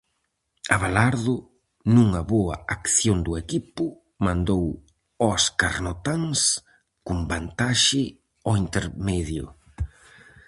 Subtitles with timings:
[0.75, 1.35] Abelardo,
[1.93, 3.85] nunha boa acción do equipo,
[4.25, 4.65] mandou
[5.23, 6.39] aos carnotáns
[7.07, 8.03] con vantaxe
[8.45, 9.45] ao intermedio.